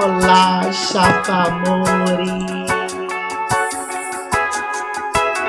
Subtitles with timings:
[0.00, 2.70] Olá, chapa amores.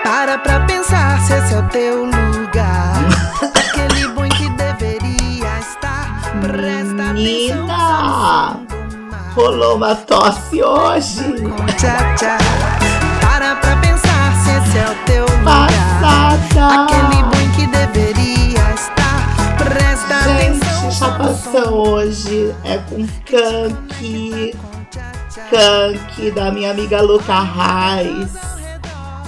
[0.04, 2.96] Para pra pensar se esse é o teu lugar.
[3.54, 6.20] Aquele bom que deveria estar.
[6.41, 7.14] Presta.
[7.14, 8.59] Menina,
[9.36, 11.36] rolou uma tosse hoje.
[11.77, 12.38] Tchá tchá.
[13.21, 15.70] Para pra pensar se esse é o teu lugar.
[16.02, 16.86] Passada.
[16.86, 19.56] Aquele bom que deveria estar.
[19.60, 20.68] Presta Gente, atenção.
[20.92, 24.56] Chapação hoje é com Kank.
[25.50, 28.32] Kank da minha amiga Luca Reis.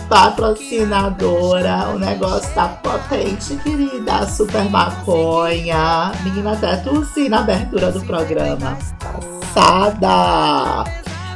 [0.10, 4.26] Patrocinadora, o negócio tá potente, querida.
[4.28, 6.12] Super maconha.
[6.24, 8.78] Menina, até tossi na abertura do programa.
[9.54, 10.84] Passada!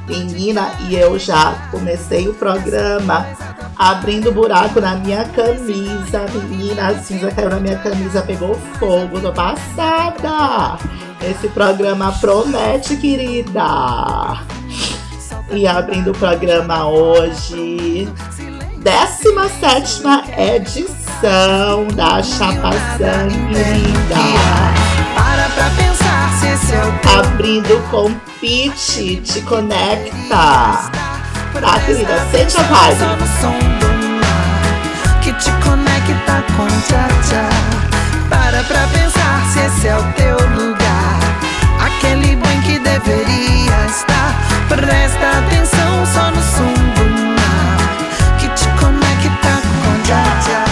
[0.08, 3.26] Menina, e eu já comecei o programa
[3.76, 6.26] abrindo buraco na minha camisa.
[6.50, 10.78] Menina, a cinza caiu na minha camisa, pegou fogo, tô passada.
[11.22, 14.40] Esse programa promete, querida.
[15.52, 18.08] E abrindo o programa hoje,
[18.78, 20.04] 17
[20.38, 24.16] edição da Chapação, querida.
[25.16, 31.15] Para pra pensar se esse é o Abrindo com Pitch, te conecta.
[31.62, 33.00] Tá, querida, sente a vibe.
[33.00, 33.88] Só no som do
[34.22, 37.50] mar que te conecta com tchá tchá.
[38.30, 41.20] Para pra pensar se esse é o teu lugar.
[41.80, 44.36] Aquele bem que deveria estar.
[44.68, 50.66] Presta atenção só no som do mar que te conecta com tchá tchá.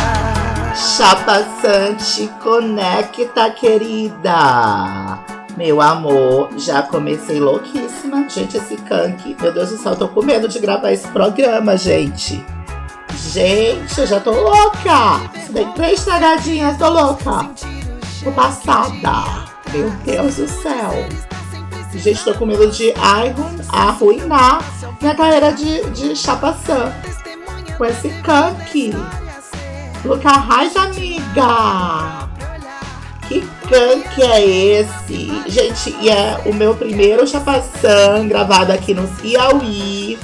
[0.76, 5.20] Chapa Sante, conecta, querida.
[5.56, 7.40] Meu amor, já comecei
[8.30, 9.36] Gente, esse kank.
[9.42, 12.44] Meu Deus do céu, eu tô com medo de gravar esse programa, gente.
[13.32, 15.22] Gente, eu já tô louca.
[15.50, 17.50] Dei três tragadinhas, tô louca.
[18.24, 19.46] Tô passada.
[19.72, 20.92] Meu Deus do céu.
[21.94, 24.64] Gente, tô com medo de arru- arruinar
[25.00, 26.92] minha carreira de, de chapação
[27.78, 28.94] com esse kank.
[30.04, 32.30] Luca Raiz, amiga!
[33.70, 35.32] Canque é esse?
[35.48, 40.18] Gente, e é o meu primeiro chapação gravado aqui no Piauí.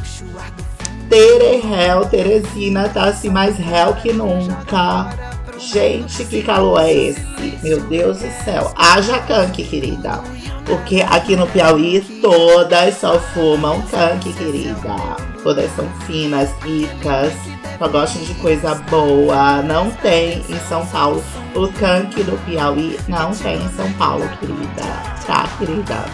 [1.09, 5.09] Tere Hell, Teresina tá assim mais réu que nunca.
[5.57, 7.25] Gente, que calor é esse?
[7.63, 8.71] Meu Deus do céu.
[8.75, 10.21] Haja canque, querida.
[10.65, 14.95] Porque aqui no Piauí todas só fumam canque, querida.
[15.43, 17.33] Todas são finas, ricas,
[17.77, 19.61] só gostam de coisa boa.
[19.63, 21.23] Não tem em São Paulo.
[21.55, 24.83] O canque do Piauí não tem em São Paulo, querida.
[25.25, 26.05] Tá, querida?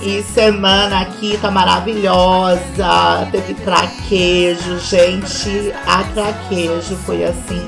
[0.00, 3.26] E semana aqui tá maravilhosa.
[3.32, 5.72] Teve traquejo, gente.
[5.86, 7.66] A traquejo foi assim.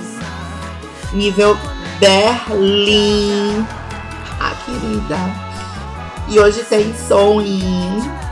[1.13, 1.57] Nível
[1.99, 3.67] Berlim.
[4.41, 5.19] Ah, querida.
[6.29, 7.43] E hoje tem som.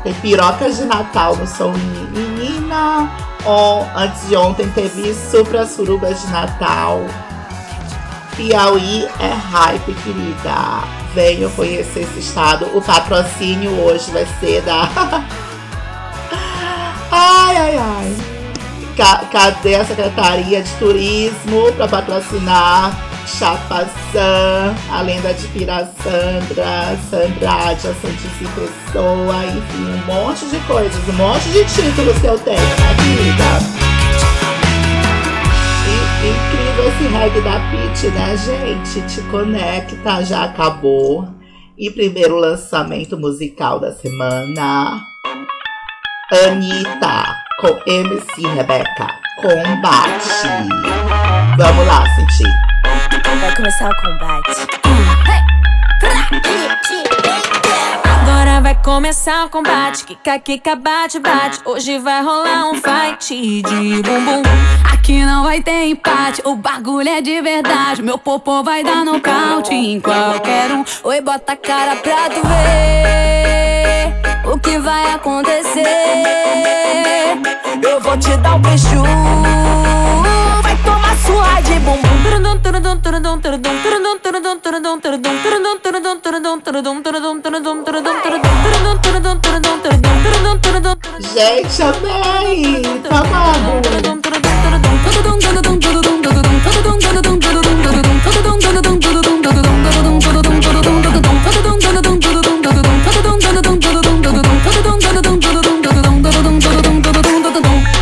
[0.03, 2.07] Tem pirocas de Natal no som in.
[2.13, 3.11] Menina.
[3.45, 7.01] On, antes de ontem teve supra surubas de Natal.
[8.37, 10.83] Piauí é hype, querida.
[11.15, 12.67] Venham conhecer esse estado.
[12.77, 14.89] O patrocínio hoje vai ser da.
[17.11, 18.17] ai, ai, ai.
[18.97, 22.97] Ca- cadê a Secretaria de Turismo para patrocinar
[23.27, 31.49] Chapaçã, a lenda de Pirassandra, Sandrade, Santíssima Pessoa, enfim, um monte de coisas, um monte
[31.51, 33.86] de títulos que eu tenho, querida?
[36.79, 39.01] Esse reggae da Pitty, né, gente?
[39.09, 41.27] Te conecta, já acabou.
[41.79, 45.01] E primeiro lançamento musical da semana.
[46.45, 49.09] Anitta com MC Rebeca.
[49.41, 50.49] Combate.
[51.57, 52.53] Vamos lá, sentir.
[53.41, 54.67] Vai começar o combate.
[56.03, 57.06] Agora vai
[58.87, 60.05] começar o combate.
[60.05, 61.59] Kika, kika, bate, bate.
[61.65, 64.43] Hoje vai rolar um fight de bumbum.
[64.93, 66.41] Aqui não vai ter empate.
[66.45, 68.01] O bagulho é de verdade.
[68.01, 70.85] Meu popô vai dar nocaute em qualquer um.
[71.03, 75.83] Oi, bota a cara pra tu ver o que vai acontecer.
[77.83, 79.03] Eu vou te dar um beijo.
[80.63, 82.07] Vai tomar sua de bumbum.
[91.19, 92.83] Gente, amei!
[93.09, 93.23] Tá.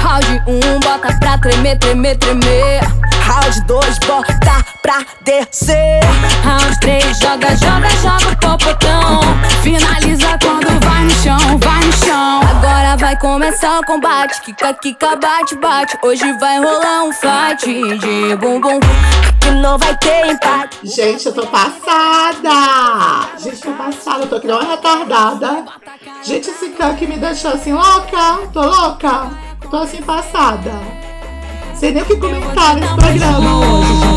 [0.02, 2.80] Round 1, um, bota pra tremer, tremer, tremer.
[3.20, 6.00] Round 2, dois, bota pra descer.
[6.42, 9.20] Round três, joga, joga, joga o popotão.
[9.62, 10.63] Finaliza quando
[13.14, 14.40] vai começar o combate.
[14.42, 15.98] Kika, kika, bate, bate.
[16.02, 17.66] Hoje vai rolar um fight
[17.98, 18.80] de bumbum.
[19.40, 20.78] Que não vai ter empate.
[20.82, 23.28] Gente, eu tô passada!
[23.38, 25.64] Gente, tô passada, tô que uma retardada.
[26.22, 28.48] Gente, esse canque me deixou assim louca.
[28.52, 29.30] Tô louca.
[29.70, 30.72] Tô assim passada.
[31.76, 34.14] Sei nem o que comentar nesse programa hoje, gente.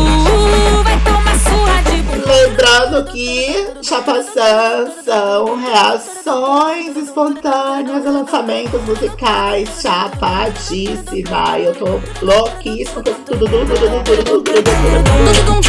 [2.26, 9.68] Lembrando que Chapaçã são reações espontâneas a lançamentos musicais.
[9.80, 11.58] Chapadíssima.
[11.58, 15.68] Eu tô louquíssima com tudo, tudo, tudo, tudo, tudo, tudo, tudo, tudo.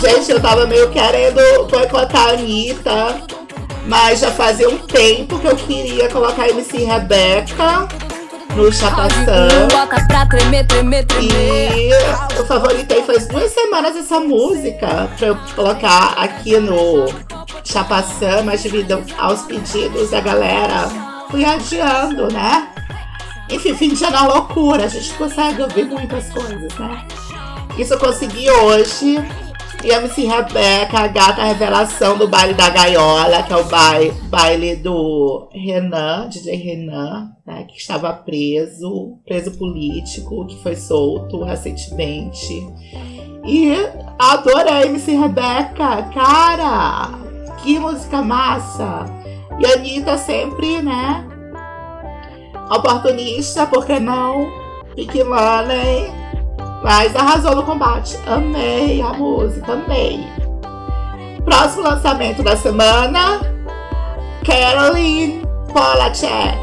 [0.00, 1.40] Gente, eu tava meio querendo
[1.70, 3.22] boicotar a Anitta,
[3.86, 7.88] mas já fazia um tempo que eu queria colocar a MC Rebeca
[8.56, 9.48] no Chapaçã.
[9.70, 11.72] Bota pra tremer, tremer, tremer.
[11.76, 11.90] E
[12.36, 17.06] eu favoritei faz duas semanas essa música pra eu colocar aqui no
[17.64, 20.88] Chapaçã, mas devido aos pedidos da galera,
[21.30, 22.68] fui adiando, né?
[23.48, 27.04] Enfim, fim de ano é uma loucura, a gente consegue ouvir muitas coisas, né?
[27.78, 29.18] Isso eu consegui hoje.
[29.84, 33.64] E MC Rebeca, a gata revelação do baile da gaiola, que é o
[34.28, 42.64] baile, do Renan, DJ Renan, né, que estava preso, preso político, que foi solto recentemente.
[43.44, 43.74] E
[44.20, 47.10] adorei MC Rebeca, cara!
[47.64, 49.04] Que música massa!
[49.58, 51.26] E a Anitta sempre, né?
[52.70, 54.48] Oportunista, por que não?
[54.94, 56.21] Pique Money.
[56.82, 58.18] Mas arrasou no combate.
[58.26, 60.26] Amei a música, amei.
[61.44, 63.40] Próximo lançamento da semana:
[64.44, 65.42] Caroline
[65.72, 66.58] Polachek.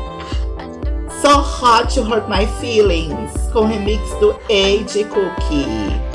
[1.22, 6.10] So Hot to Hurt My Feelings, com remix do Age Cookie.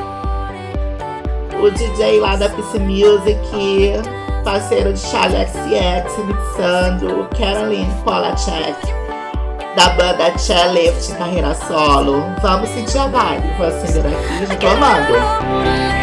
[1.63, 4.03] O DJ lá da PC Music,
[4.45, 9.04] parceiro de Charlie XX, remixando Caroline Polachek
[9.75, 12.25] da banda Chairlift carreira solo.
[12.43, 13.57] Vamos sentir a vibe.
[13.57, 15.94] Vou acender aqui, já tô amando.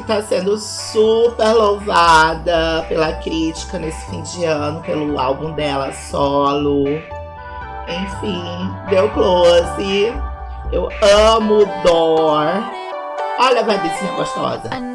[0.00, 6.84] Que tá sendo super louvada pela crítica nesse fim de ano, pelo álbum dela solo.
[7.88, 10.12] Enfim, deu close.
[10.72, 10.88] Eu
[11.34, 12.46] amo Dor.
[13.38, 14.89] Olha a vibezinha gostosa.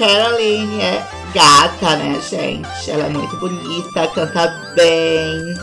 [0.00, 2.90] Caroline é gata, né, gente?
[2.90, 5.54] Ela é muito bonita, canta bem.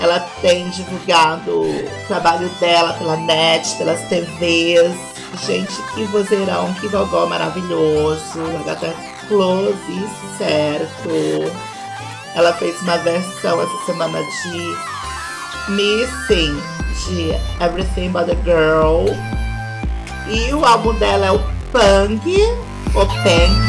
[0.00, 4.96] Ela tem divulgado o trabalho dela pela net, pelas TVs.
[5.44, 8.40] Gente, que vozeirão, que gogó maravilhoso.
[8.58, 8.94] A gata é
[9.28, 10.08] close,
[10.38, 11.52] certo.
[12.34, 14.76] Ela fez uma versão essa semana de
[15.74, 16.58] Missing
[17.04, 17.32] de
[17.62, 19.14] Everything But a Girl.
[20.26, 22.24] E o álbum dela é o Punk,
[22.94, 23.68] o Punk.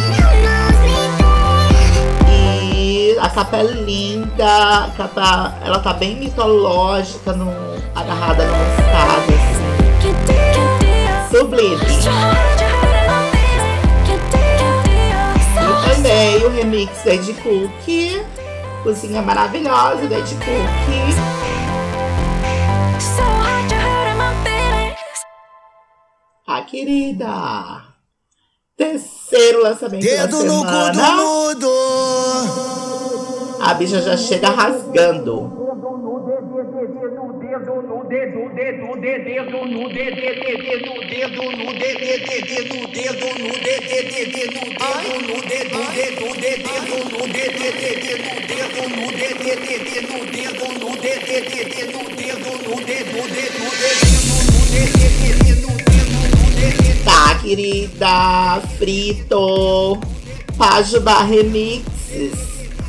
[2.28, 7.52] E a capa é linda, a capa, ela tá bem mitológica, no,
[7.96, 9.60] agarrada numa escada, assim.
[11.30, 11.80] Sublime.
[15.94, 18.26] Também o remix do Ed Cook,
[18.84, 21.40] cozinha maravilhosa do Ed Cook.
[26.48, 27.90] Ah, querida.
[28.80, 30.94] Terceiro lançamento Dedo da no cu semana.
[30.94, 31.70] do mudo.
[33.60, 35.60] A bicha já chega rasgando.
[57.04, 58.62] Tá, querida.
[58.78, 60.00] Frito.
[60.58, 62.34] Pajubá Remixes.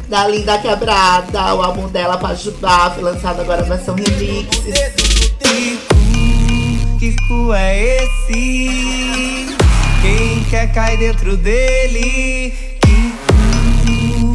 [0.08, 1.54] Da Linda Quebrada.
[1.54, 4.74] O álbum dela, Pajubá, foi lançado agora na versão remixes.
[6.98, 9.46] Que cu é esse?
[10.02, 12.52] Quem quer cair dentro dele?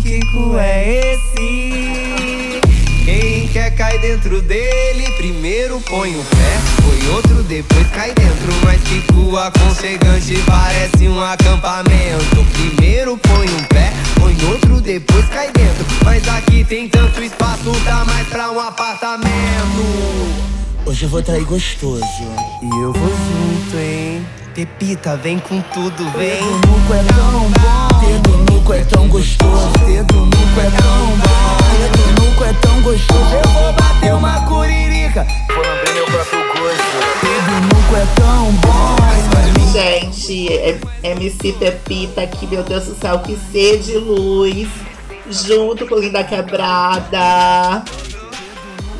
[0.01, 2.61] Que cu, é esse?
[3.03, 5.11] Quem quer cair dentro dele?
[5.17, 6.59] Primeiro põe o pé,
[7.07, 8.53] outro, depois cai dentro.
[8.63, 12.45] Mas que cu aconchegante, parece um acampamento.
[12.53, 15.85] Primeiro põe um pé, põe outro, depois cai dentro.
[16.03, 20.45] Mas aqui tem tanto espaço, dá mais pra um apartamento.
[20.85, 22.03] Hoje eu vou trair gostoso.
[22.61, 24.25] E eu vou junto, hein?
[24.53, 26.41] Pepita, vem com tudo, vem.
[26.41, 27.99] Dedo no cu é tão bom.
[27.99, 29.73] Dedo no cu é tão gostoso.
[29.85, 31.57] Dedo no cu é tão bom.
[31.81, 33.35] Dedo no cu é tão gostoso.
[33.43, 35.27] Eu vou bater uma curirica.
[35.49, 37.05] Vou lamber meu próprio é.
[39.71, 44.69] Gente, é- MC Pepita aqui, meu Deus do céu, que ser de luz.
[45.29, 47.83] Junto com Linda Quebrada.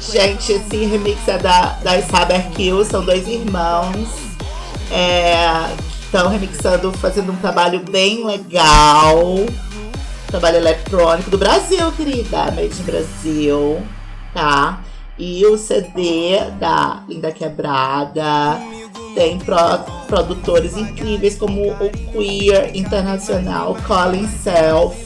[0.02, 4.10] Gente, esse remix é da, da Saber Kill, são dois irmãos.
[4.92, 9.46] É, estão remixando, fazendo um trabalho bem legal.
[10.28, 12.52] Trabalho eletrônico do Brasil, querida.
[12.52, 13.82] Made in Brasil,
[14.34, 14.82] tá?
[15.18, 18.60] E o CD da Linda Quebrada.
[19.14, 24.98] Tem pro- produtores incríveis como o Queer Internacional, Colin Self.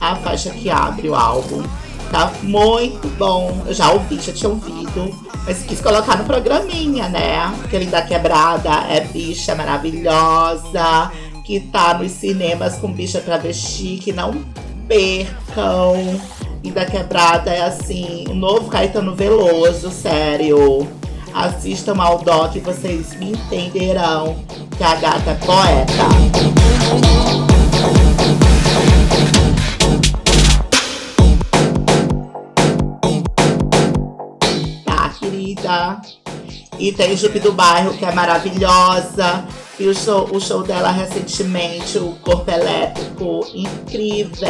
[0.00, 1.62] A faixa que abre o álbum.
[2.10, 3.62] Tá muito bom.
[3.66, 5.10] Eu já ouvi, já tinha ouvido.
[5.46, 7.50] Mas quis colocar no programinha, né?
[7.62, 11.10] Porque Linda Quebrada é bicha maravilhosa.
[11.46, 13.96] Que tá nos cinemas com bicha travesti.
[13.96, 14.44] Que não
[14.86, 16.20] percam.
[16.62, 20.86] Linda Quebrada é assim, o novo Caetano Veloso, sério.
[21.34, 24.36] Assistam ao doc e vocês me entenderão
[24.76, 25.92] que a gata é poeta.
[35.62, 36.02] Tá?
[36.78, 39.44] E tem Jupe do Bairro, que é maravilhosa.
[39.78, 44.48] E o show, o show dela recentemente, o Corpo Elétrico, incrível.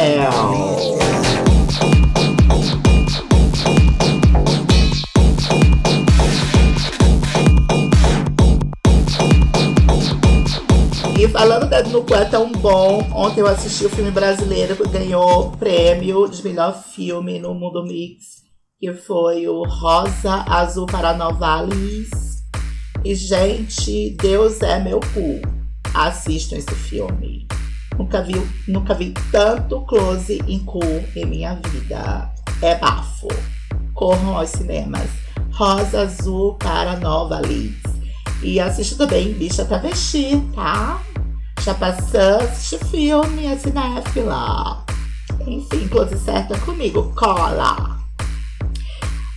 [11.43, 15.51] Falando da no Cu é tão bom, ontem eu assisti o filme brasileiro que ganhou
[15.51, 18.43] prêmio de melhor filme no Mundo Mix,
[18.79, 22.09] que foi o Rosa Azul para Novalis.
[23.03, 25.41] E, gente, Deus é meu cu.
[25.93, 27.45] Assistam esse filme.
[27.99, 28.35] Nunca vi,
[28.65, 30.79] nunca vi tanto close em cu
[31.13, 32.33] em minha vida.
[32.61, 33.27] É bafo.
[33.93, 35.09] Corram aos cinemas.
[35.51, 37.83] Rosa Azul para Novalis.
[38.41, 41.01] E assista também Bicha Travesti, tá?
[41.63, 44.83] Já passou, assiste filme, é cinéfila.
[45.47, 47.99] Enfim, close certa comigo, cola!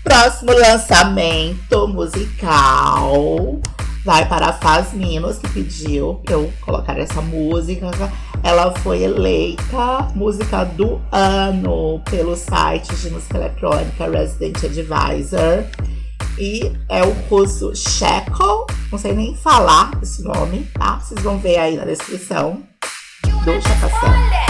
[0.02, 3.61] Próximo lançamento musical
[4.04, 7.90] vai para a Faz Minos, que pediu pra eu colocar essa música.
[8.42, 15.64] Ela foi eleita música do ano pelo site de música eletrônica Resident Advisor.
[16.37, 20.99] E é o russo Checo, não sei nem falar esse nome, tá?
[20.99, 22.62] Vocês vão ver aí na descrição
[23.23, 24.46] do Chapação.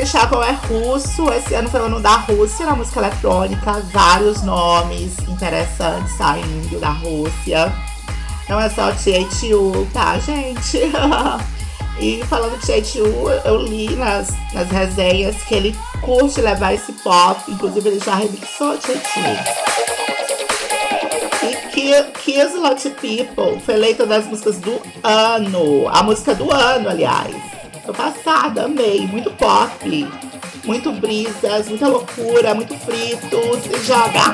[0.00, 5.12] Michael é russo, esse ano foi o ano da Rússia na música eletrônica, vários nomes
[5.28, 7.70] interessantes saindo da Rússia.
[8.48, 10.80] Não é só THU, tá, gente?
[12.00, 17.38] e falando de THU, eu li nas, nas resenhas que ele curte levar esse pop,
[17.46, 19.70] inclusive ele já remixou THU.
[22.24, 25.88] Kiss Lot People foi eleita das músicas do ano.
[25.88, 27.59] A música do ano, aliás.
[27.90, 29.00] Tô passada, amei.
[29.08, 30.08] Muito pop,
[30.64, 33.66] muito brisas, muita loucura, muito fritos.
[33.66, 34.32] E joga!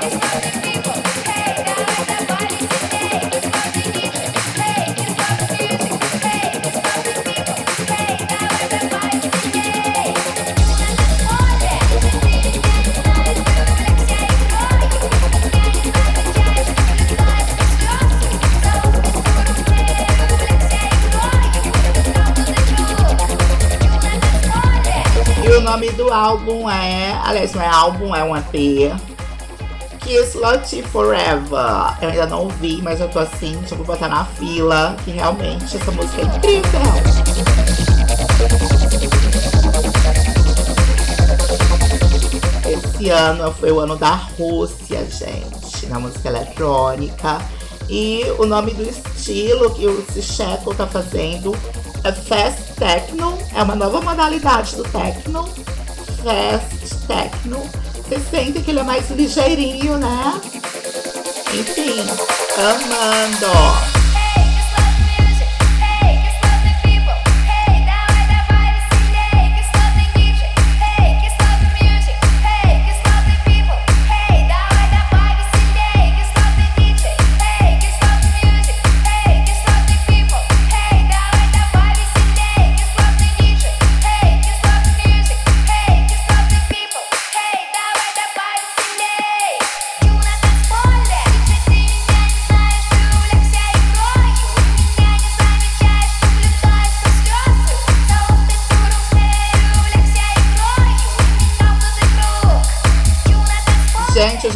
[26.06, 27.20] Do álbum é.
[27.24, 28.94] Aliás, não é álbum, é um EP.
[30.00, 31.96] Kiss Lottie Forever.
[32.00, 34.96] Eu ainda não ouvi, mas eu tô assim, já vou botar na fila.
[35.04, 36.80] Que realmente essa música é incrível.
[42.64, 47.40] Esse ano foi o ano da Rússia, gente, na música eletrônica.
[47.88, 51.56] E o nome do estilo que o Sicheco tá fazendo
[52.04, 55.48] é Fast Techno, é uma nova modalidade do techno.
[56.26, 57.62] Fast Techno.
[57.94, 60.40] Você sente que ele é mais ligeirinho, né?
[61.54, 62.00] Enfim,
[62.58, 64.05] amando.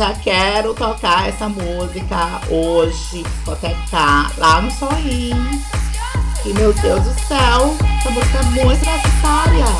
[0.00, 5.60] Já quero tocar essa música hoje, discotecar lá no Solim.
[6.42, 9.79] E meu Deus do céu, essa música é muito necessária.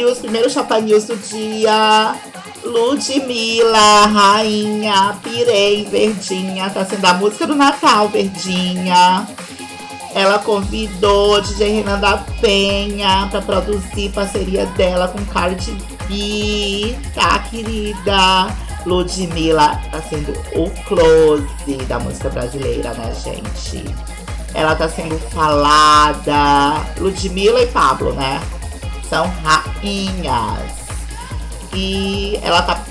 [0.00, 2.14] News, primeiro Chapa News do dia.
[2.64, 6.70] Ludmilla, rainha, pirei, verdinha.
[6.70, 9.28] Tá sendo a música do Natal, verdinha.
[10.14, 15.76] Ela convidou DJ Renan da Penha para produzir parceria dela com Cardi
[16.08, 18.56] B, tá, querida?
[18.86, 23.84] Ludmilla tá sendo o close da música brasileira, né, gente?
[24.54, 26.86] Ela tá sendo falada.
[26.98, 28.40] Ludmilla e Pablo, né?
[29.10, 30.72] São rainhas.
[31.74, 32.82] E ela tá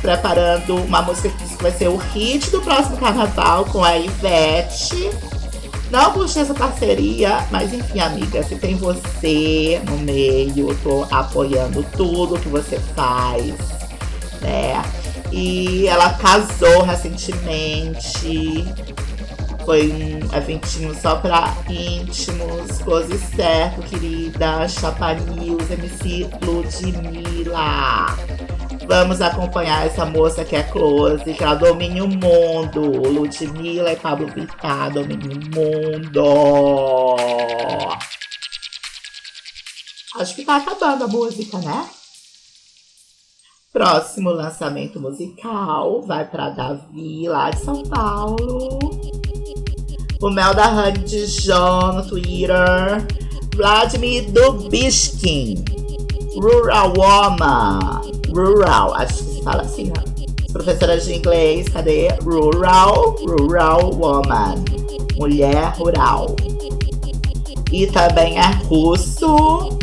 [0.00, 5.10] preparando uma música que vai ser o hit do próximo carnaval com a Ivete.
[5.90, 11.84] Não puxei essa parceria, mas enfim, amiga, se tem você no meio, eu tô apoiando
[11.96, 13.54] tudo que você faz,
[14.40, 14.82] né?
[15.32, 18.64] E ela casou recentemente
[19.66, 24.68] foi um eventinho só pra íntimos, close certo, querida.
[24.68, 28.06] Chapa News, MC Ludmilla.
[28.86, 32.80] Vamos acompanhar essa moça que é close, que ela domina o mundo.
[32.80, 37.16] Ludmilla e Pablo Vittar dominam o mundo.
[40.14, 41.90] Acho que tá acabando a música, né?
[43.72, 49.25] Próximo lançamento musical vai para Davi, lá de São Paulo.
[50.20, 53.06] O Mel da Honey de John no Twitter.
[53.54, 55.62] Vladimir Dubiskin.
[56.36, 58.00] Rural Woman.
[58.34, 60.04] Rural, acho que se fala assim, né?
[60.52, 62.08] Professora de inglês, cadê?
[62.22, 64.64] Rural, Rural Woman.
[65.16, 66.34] Mulher rural.
[67.70, 69.78] E também é russo.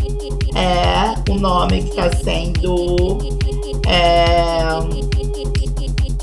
[0.56, 3.19] É o nome que está sendo
[3.88, 4.63] é,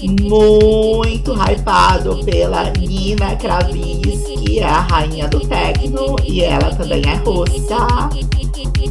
[0.09, 7.17] muito hypado pela Nina Kravis, que é a rainha do techno e ela também é
[7.17, 7.87] russa.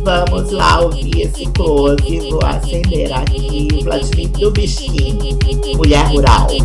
[0.04, 2.20] Vamos lá ouvir esse close.
[2.30, 5.18] Vou acender aqui o Vladimir Dubiskin,
[5.76, 6.48] Mulher Rural.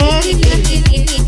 [0.00, 1.27] Yeah.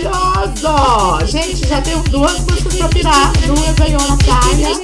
[0.01, 1.25] Maravilhoso!
[1.27, 4.75] Gente, já tenho duas músicas pra pirar no Réveillon na praia.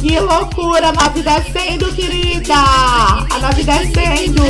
[0.00, 0.92] Que loucura!
[0.92, 2.54] Nave descendo, querida!
[2.54, 4.42] A nave descendo!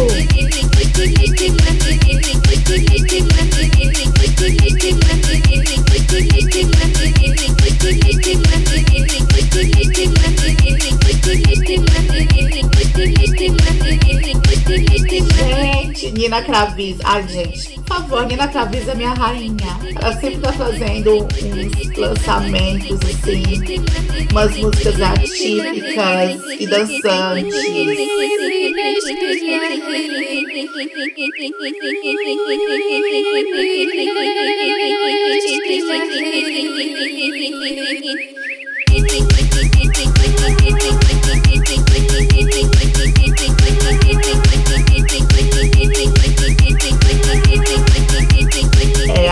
[7.91, 8.05] Thank
[12.53, 12.58] you.
[15.99, 16.97] Gente, Nina Kravis.
[17.03, 19.57] Ai, gente, por favor, Nina Kravis é minha rainha.
[20.01, 23.85] Ela sempre tá fazendo uns lançamentos, assim,
[24.31, 27.55] umas músicas atípicas e dançantes.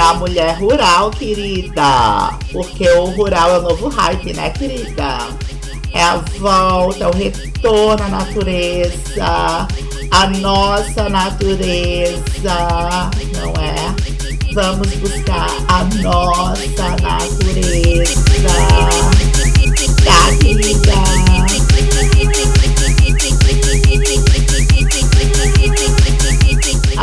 [0.06, 2.30] a mulher rural, querida.
[2.52, 5.18] Porque o rural é o novo hype, né, querida?
[5.92, 9.66] É a volta, é o retorno à natureza,
[10.10, 12.20] a nossa natureza,
[13.34, 13.74] não é?
[14.54, 18.14] Vamos buscar a nossa natureza.
[20.04, 21.15] Tá, querida?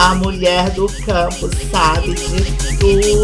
[0.03, 2.43] A mulher do campo sabe de
[2.77, 3.23] tudo.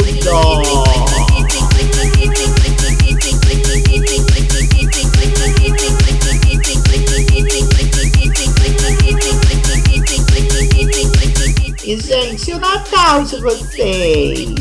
[11.83, 14.49] E, gente, o Natal de vocês?
[14.49, 14.55] O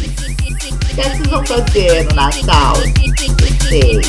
[0.97, 2.75] que é que vocês vão fazer no Natal?
[3.61, 4.09] Vocês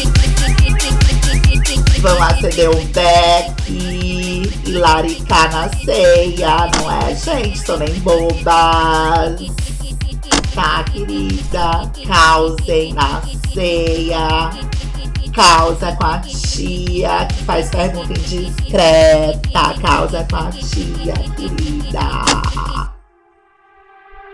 [2.02, 3.99] vão acender um beck
[4.70, 7.58] e laricar na ceia, não é, gente?
[7.60, 8.40] São nem bobas.
[10.54, 11.92] Tá, querida?
[12.08, 14.52] Causem na ceia.
[15.34, 19.74] Causa com a tia, que faz pergunta indiscreta.
[19.82, 22.26] Causa com a tia, querida.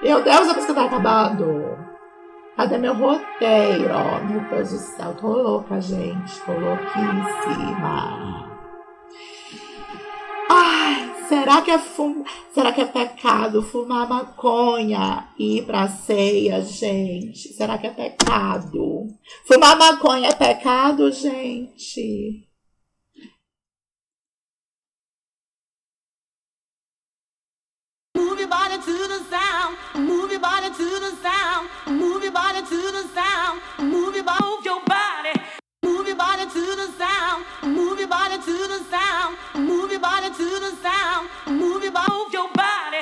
[0.02, 1.78] Meu Deus, a música tá acabando.
[2.58, 4.26] Cadê meu roteiro?
[4.30, 6.39] Meu Deus do céu, tô louca, gente.
[6.45, 8.44] Tô louquíssima.
[10.49, 12.23] Ai, será que é fum...
[12.53, 17.53] será que é pecado fumar maconha e ir pra ceia, gente?
[17.53, 19.08] Será que é pecado?
[19.47, 22.45] Fumar maconha é pecado, gente?
[28.15, 29.77] Move your body to the sound.
[29.95, 31.69] Move your body to the sound.
[31.88, 33.62] Move your body to the sound.
[33.79, 34.45] Move your body.
[36.15, 36.45] Move your body.
[36.45, 37.45] Move your body to the sound.
[37.75, 39.38] Move your body to the sound.
[39.56, 41.30] Move your body to the sound.
[41.47, 42.10] Move your body.
[42.10, 43.01] Move your body.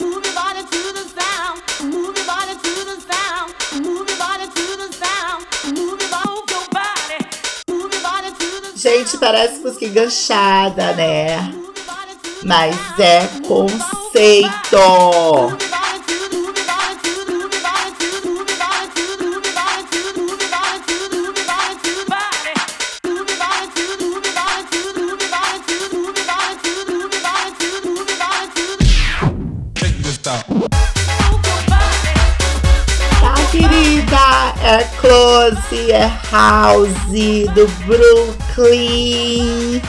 [0.00, 1.62] Move your body to the sound.
[1.92, 3.54] Move your body to the sound.
[3.84, 5.44] Move your body to the sound.
[5.76, 6.30] Move your body.
[6.30, 7.18] Move your body.
[7.68, 11.52] Move your body to the Gente, parece música enganchada, né?
[12.44, 14.78] Mas é conceito.
[35.90, 36.90] É House
[37.54, 39.80] do Brooklyn.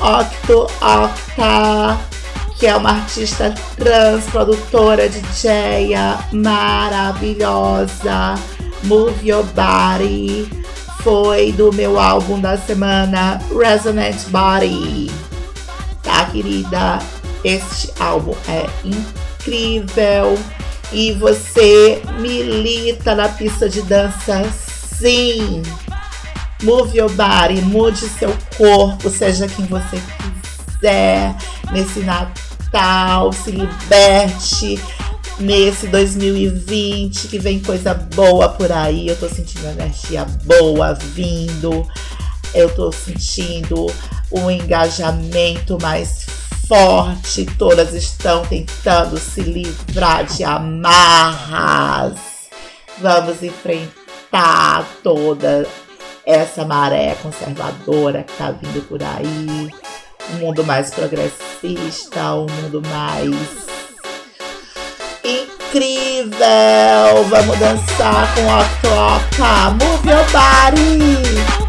[0.00, 1.98] Octo Octa,
[2.58, 5.94] que é uma artista trans, produtora, DJ
[6.32, 8.34] maravilhosa.
[8.84, 10.48] Move Your Body
[11.02, 15.10] foi do meu álbum da semana Resonant Body.
[16.02, 16.98] Tá, querida?
[17.44, 20.38] Este álbum é incrível.
[20.92, 24.42] e você milita na pista de dança,
[24.98, 25.62] sim.
[26.62, 30.00] Move your body, mude seu corpo, seja quem você
[30.76, 31.34] quiser
[31.70, 34.80] nesse Natal, se liberte
[35.38, 39.08] nesse 2020 que vem coisa boa por aí.
[39.08, 41.86] Eu tô sentindo energia boa vindo.
[42.54, 43.86] Eu tô sentindo
[44.32, 46.26] um engajamento mais
[46.66, 47.46] forte.
[47.58, 52.18] Todas estão tentando se livrar de amarras.
[53.00, 53.42] Vamos
[54.28, 55.66] enfrentar toda
[56.24, 59.70] essa maré conservadora que tá vindo por aí.
[60.30, 63.34] Um mundo mais progressista, um mundo mais
[65.24, 66.38] incrível.
[67.28, 69.70] Vamos dançar com a troca.
[69.70, 71.67] Move your body.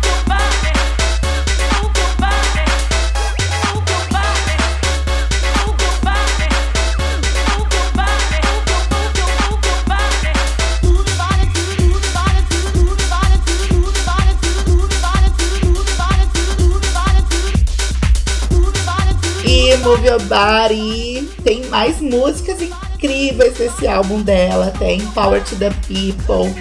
[19.89, 21.27] Move Your Body.
[21.43, 24.71] Tem mais músicas incríveis nesse álbum dela.
[24.77, 26.53] Tem Power to the People,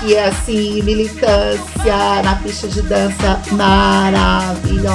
[0.00, 4.88] que é assim, militância na pista de dança maravilhosa.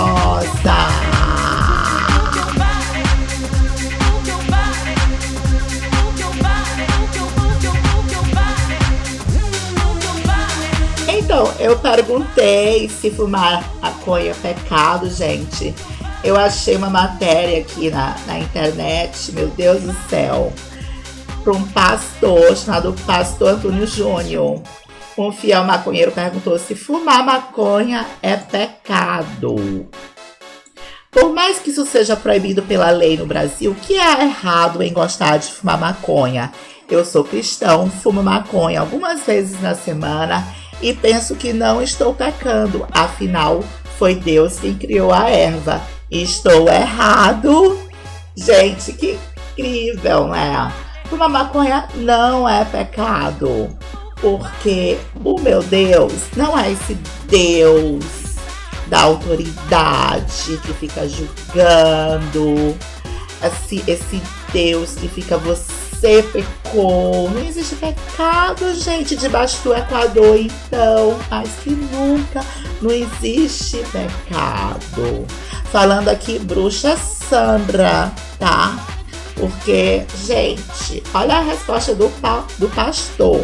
[11.08, 13.64] Então, eu perguntei se fumar
[14.04, 15.74] maconha é pecado, gente.
[16.24, 20.54] Eu achei uma matéria aqui na, na internet, meu Deus do céu,
[21.44, 24.62] para um pastor chamado Pastor Antônio Júnior.
[25.18, 29.86] Um fiel maconheiro perguntou se fumar maconha é pecado.
[31.12, 34.94] Por mais que isso seja proibido pela lei no Brasil, o que é errado em
[34.94, 36.54] gostar de fumar maconha?
[36.90, 40.48] Eu sou cristão, fumo maconha algumas vezes na semana
[40.82, 43.64] e penso que não estou pecando, afinal,
[44.00, 45.82] foi Deus quem criou a erva.
[46.14, 47.80] Estou errado.
[48.36, 49.18] Gente, que
[49.58, 50.72] incrível, né?
[51.10, 53.76] Fumar maconha não é pecado.
[54.22, 56.94] Porque o meu Deus não é esse
[57.28, 58.06] Deus
[58.88, 62.78] da autoridade que fica julgando.
[63.44, 64.22] Esse, esse
[64.54, 65.83] Deus que fica você
[66.24, 67.30] pecou.
[67.30, 71.20] Não existe pecado, gente, debaixo do Equador, então.
[71.30, 72.42] Mas que nunca
[72.82, 75.26] não existe pecado
[75.74, 78.78] falando aqui bruxa Sandra, tá?
[79.34, 82.12] Porque, gente, olha a resposta do,
[82.60, 83.42] do pastor.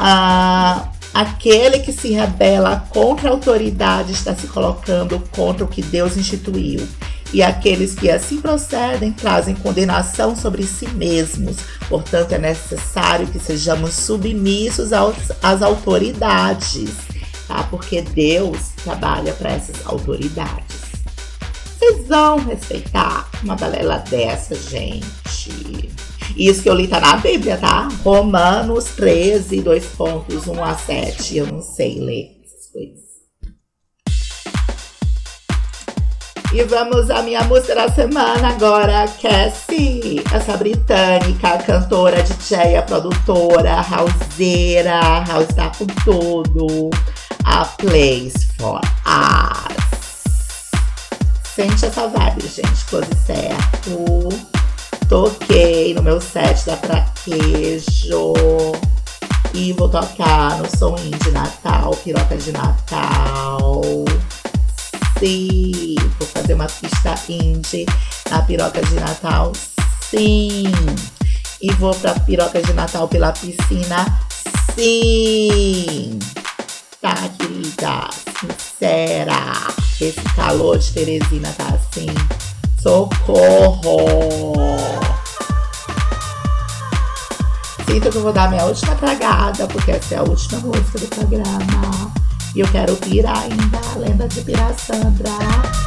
[0.00, 6.16] Ah, aquele que se rebela contra a autoridade está se colocando contra o que Deus
[6.16, 6.88] instituiu.
[7.32, 11.56] E aqueles que assim procedem trazem condenação sobre si mesmos.
[11.88, 16.90] Portanto, é necessário que sejamos submissos aos, às autoridades
[17.52, 17.62] tá?
[17.64, 20.82] Porque Deus trabalha para essas autoridades.
[21.78, 25.90] Vocês vão respeitar uma balela dessa, gente.
[26.36, 27.88] Isso que eu li tá na Bíblia, tá?
[28.02, 31.36] Romanos 13, 2 pontos, 1 a 7.
[31.36, 33.01] Eu não sei ler essas coisas.
[36.54, 45.24] E vamos à minha música da semana agora, Cassie, essa britânica, cantora, DJ, produtora, houseira,
[45.26, 46.90] house tá com tudo
[47.44, 49.82] a place for us.
[51.54, 52.84] Sente essa vibe, gente.
[52.90, 54.28] Pose certo.
[55.08, 58.34] Toquei no meu set da Praquejo.
[59.54, 63.82] E vou tocar no som de Natal, piroca de Natal.
[65.22, 67.86] Sim, vou fazer uma pista indie
[68.30, 69.52] na piroca de Natal.
[70.10, 70.64] Sim.
[71.60, 74.18] E vou pra piroca de Natal pela piscina.
[74.74, 76.18] Sim
[77.02, 78.08] tá, querida?
[78.40, 79.52] Sincera.
[80.00, 82.06] Esse calor de Teresina tá assim.
[82.80, 84.54] Socorro!
[87.86, 91.06] Sinto que eu vou dar minha última tragada, porque essa é a última música do
[91.08, 92.21] programa.
[92.54, 93.80] E eu quero pirar ainda.
[93.98, 95.30] Lenda de Pira Sandra.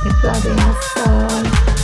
[0.05, 1.74] Entrando em ação.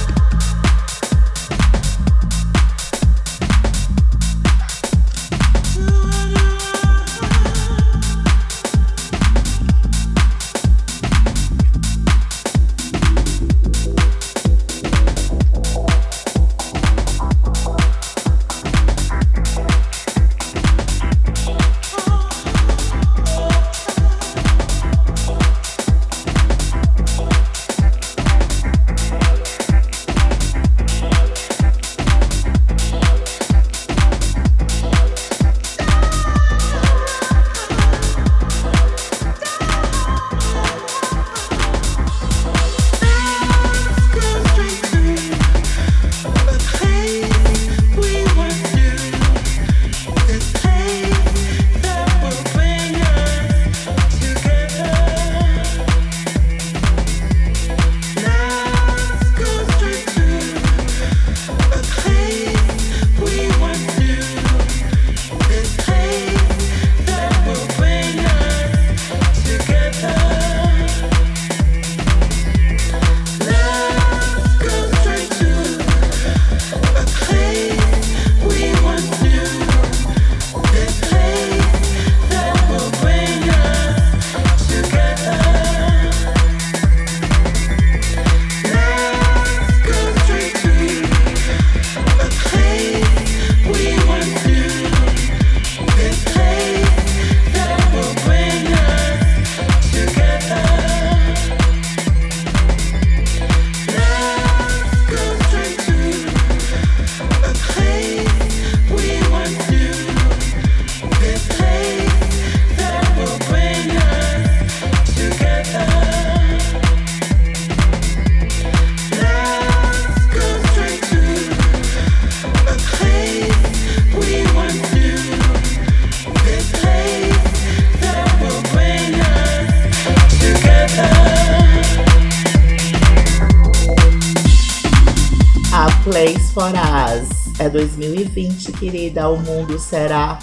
[136.53, 137.59] For Us.
[137.59, 139.29] É 2020, querida.
[139.29, 140.37] O mundo será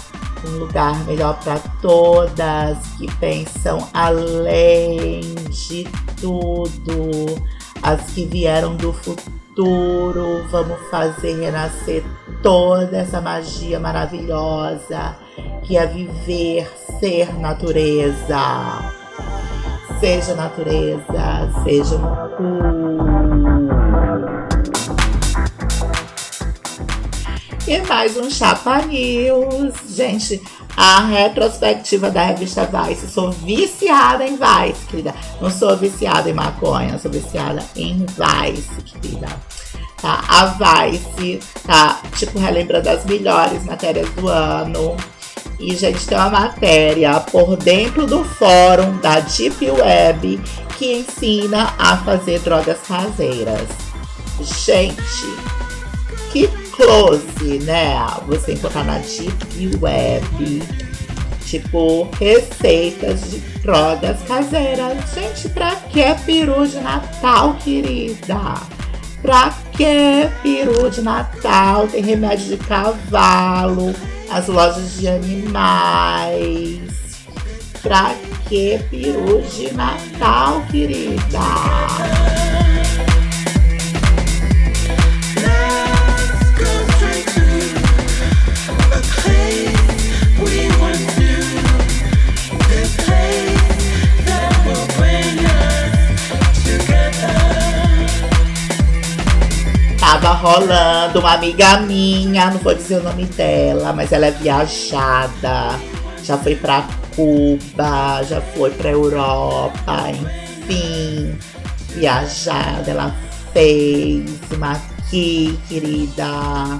[0.45, 5.87] um lugar melhor para todas que pensam além de
[6.19, 7.41] tudo.
[7.81, 12.03] As que vieram do futuro, vamos fazer renascer
[12.41, 15.15] toda essa magia maravilhosa
[15.63, 16.69] que é viver,
[16.99, 18.93] ser natureza.
[19.99, 23.58] Seja natureza, seja um
[27.69, 29.75] E mais um Chapa News.
[29.95, 30.41] Gente,
[30.75, 33.07] a retrospectiva da revista Vice.
[33.07, 35.13] Sou viciada em Vice, querida.
[35.39, 39.27] Não sou viciada em maconha, sou viciada em Vice, querida.
[40.01, 40.19] Tá?
[40.27, 44.97] A Vice tá, tipo, relembrando as melhores matérias do ano.
[45.59, 50.41] E, gente, tem uma matéria por dentro do fórum da Deep Web
[50.75, 53.67] que ensina a fazer drogas caseiras.
[54.65, 55.35] Gente,
[56.31, 56.49] que
[56.79, 57.97] close, né?
[58.27, 60.63] Você encontrar na Deep Web,
[61.45, 64.97] tipo, receitas de drogas caseiras.
[65.13, 68.53] Gente, pra que peru de Natal, querida?
[69.21, 71.87] Pra que peru de Natal?
[71.87, 73.93] Tem remédio de cavalo,
[74.29, 76.79] as lojas de animais.
[77.81, 78.15] Pra
[78.47, 82.68] que peru de Natal, querida?
[100.29, 105.79] Tava rolando uma amiga minha, não vou dizer o nome dela, mas ela é viajada.
[106.23, 111.35] Já foi pra Cuba, já foi pra Europa, enfim.
[111.95, 113.15] Viajada, ela
[113.53, 116.79] fez uma aqui, querida.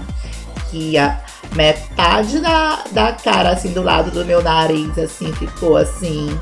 [0.70, 1.20] Que a
[1.56, 6.40] metade da, da cara, assim, do lado do meu nariz, assim, ficou assim.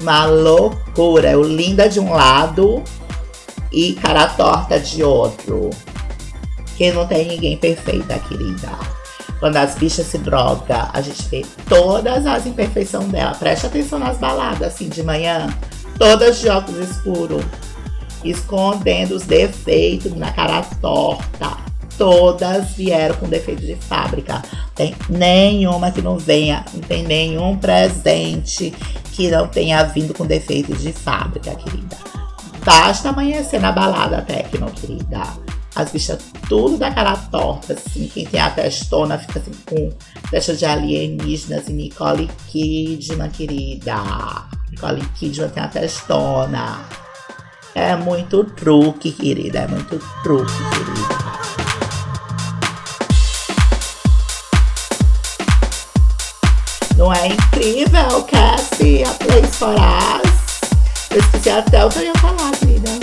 [0.00, 1.30] Uma loucura.
[1.30, 2.82] Eu linda de um lado
[3.70, 5.70] e cara torta de outro.
[6.80, 8.70] Porque não tem ninguém perfeita, querida.
[9.38, 13.34] Quando as bichas se drogam, a gente vê todas as imperfeições dela.
[13.34, 15.46] Preste atenção nas baladas, assim, de manhã.
[15.98, 17.44] Todas de óculos escuros.
[18.24, 21.58] Escondendo os defeitos na cara torta.
[21.98, 24.40] Todas vieram com defeito de fábrica.
[24.74, 28.72] Tem nenhuma que não venha, não tem nenhum presente
[29.12, 31.98] que não tenha vindo com defeito de fábrica, querida.
[32.64, 35.59] Basta amanhecer na balada tecno, querida.
[35.80, 38.06] As bichas tudo da cara torta, assim.
[38.12, 39.90] Quem tem a testona fica assim com
[40.30, 43.96] testa de alienígenas e Nicole Kidman, querida.
[44.70, 46.80] Nicole Kidman tem a testona.
[47.74, 49.60] É muito truque, querida.
[49.60, 51.30] É muito truque, querida.
[56.98, 59.02] Não é incrível, Cassie?
[59.02, 60.60] A Place for Us.
[61.10, 62.99] Eu esqueci até o que eu ia falar, querida.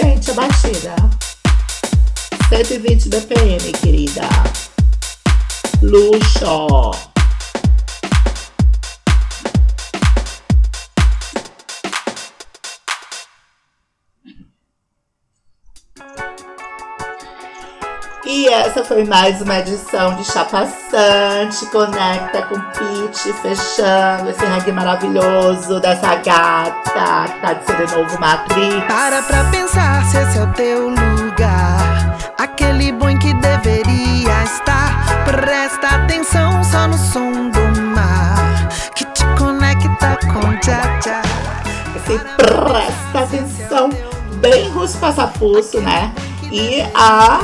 [0.00, 0.94] Sente a batida.
[2.50, 4.28] 120 BPM, querida.
[5.82, 7.17] Luxo.
[18.30, 25.80] E essa foi mais uma edição de Chapaçante Conecta com Pete, fechando esse reggae maravilhoso
[25.80, 28.84] dessa gata que tá de ser de novo Matrix.
[28.86, 32.18] Para pra pensar se esse é o teu lugar.
[32.36, 35.24] Aquele bom que deveria estar.
[35.24, 38.68] Presta atenção só no som do mar.
[38.94, 41.22] Que te conecta com tchá tchá.
[41.94, 43.88] Você presta atenção,
[44.34, 46.12] bem russo passapulso, né?
[46.52, 47.40] E a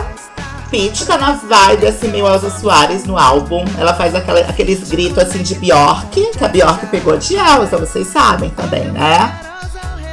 [0.70, 3.64] Peach tá na vibe, assim, meio Elza Soares no álbum.
[3.78, 8.08] Ela faz aquela, aqueles gritos, assim, de Bjork, que a Bjork pegou de Elza, vocês
[8.08, 9.40] sabem também, né?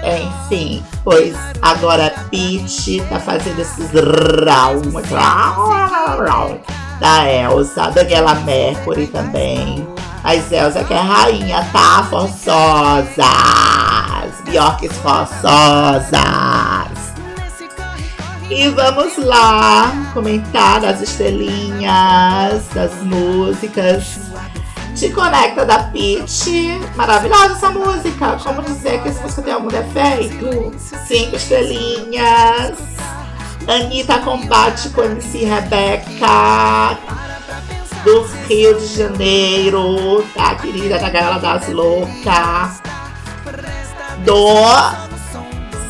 [0.03, 4.91] Enfim, pois agora a Peach tá fazendo esses round
[6.99, 9.87] da Elsa, Daniela Mercury também.
[10.23, 12.05] Mas Elsa que é rainha, tá?
[12.09, 13.25] Forçosas!
[14.45, 16.11] Bjorks forçosas!
[18.51, 24.19] E vamos lá comentar as estrelinhas, das músicas.
[24.93, 26.81] Te conecta da Peach.
[26.97, 28.37] Maravilhosa essa música.
[28.43, 30.77] Como dizer que essa música tem algum defeito?
[31.07, 32.77] Cinco estrelinhas.
[33.65, 36.97] Anitta combate com MC Rebeca.
[38.03, 40.25] Do Rio de Janeiro.
[40.35, 40.99] Tá, querida?
[40.99, 42.81] Da Gala das Loucas.
[44.25, 45.11] Dou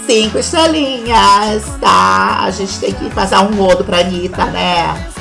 [0.05, 2.43] cinco estrelinhas, tá?
[2.43, 5.11] A gente tem que passar um odo pra Anitta, né?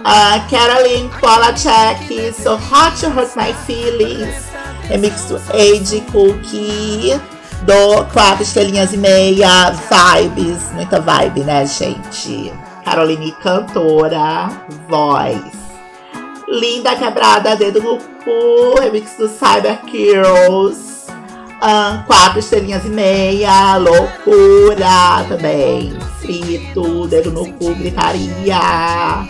[0.00, 4.46] Uh, Caroline Polachek, So Hot to Hurt My Feelings,
[4.88, 7.20] remix do Age Cookie,
[7.62, 12.52] do quatro estrelinhas e meia, vibes, muita vibe, né, gente?
[12.84, 14.50] Caroline cantora,
[14.88, 15.40] voz.
[16.48, 20.91] Linda Quebrada, Dedo no Cu, remix do Cyber Girls,
[21.62, 25.96] uh, quatro estrelinhas e meia, loucura também.
[26.20, 29.26] Frito, dedo no cu, gritaria.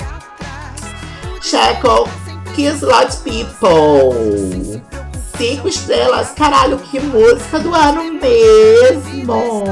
[1.41, 2.09] Checo,
[2.55, 4.83] Kiss Lot People.
[5.37, 9.65] Cinco estrelas, caralho, que música do ano mesmo.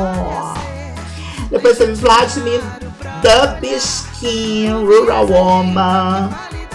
[1.50, 2.60] Depois teve Vladimir
[3.22, 6.30] Dubskin, Rural Woman.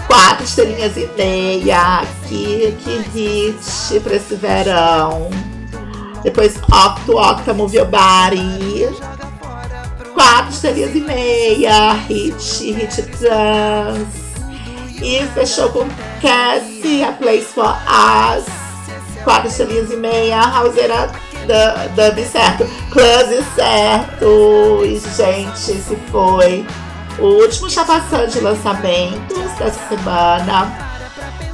[0.06, 2.04] Quatro estrelinhas e meia.
[2.28, 5.28] Que, que hit pra esse verão.
[6.26, 8.88] Depois Octo Octa Move Your Body.
[10.12, 11.92] Quatro estrelinhas e meia.
[11.92, 14.26] Hit, hit dance.
[15.00, 15.86] E fechou com
[16.20, 18.44] Cassie, A Place for Us.
[19.22, 21.12] Quatro estrelinhas e meia, Houseira
[21.94, 22.66] Dub certo.
[22.90, 24.82] Close certo.
[24.84, 26.66] E, gente, esse foi
[27.20, 30.85] o último chapação de lançamentos dessa semana.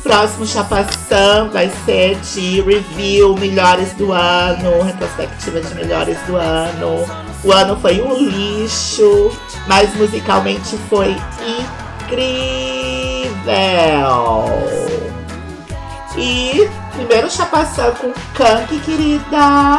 [0.02, 7.06] Próximo chapação vai ser de review melhores do ano, retrospectiva de melhores do ano.
[7.44, 9.30] O ano foi um lixo,
[9.68, 11.16] mas musicalmente foi
[12.10, 12.42] incrível.
[16.16, 19.78] E primeiro chapação com Kank, querida.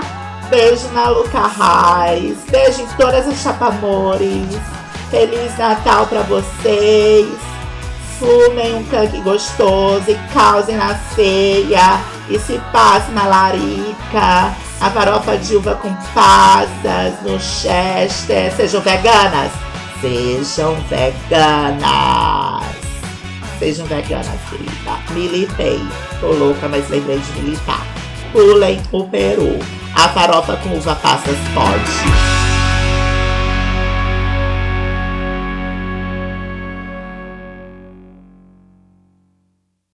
[0.49, 2.37] Beijo na Luca Raiz.
[2.49, 4.47] Beijo em todas as chapamores.
[5.09, 7.52] Feliz Natal pra vocês.
[8.19, 11.99] Fumem um canque gostoso e causem na ceia.
[12.29, 14.53] E se passe na larica.
[14.79, 18.51] A farofa de uva com passas no chester.
[18.55, 19.51] Sejam veganas.
[20.01, 22.63] Sejam veganas.
[23.59, 24.97] Sejam veganas, querida.
[25.11, 25.81] Militei.
[26.19, 27.85] Tô louca, mas lembrei de militar.
[28.31, 29.59] Pulem o peru.
[29.95, 32.42] A farofa com uva passas pode.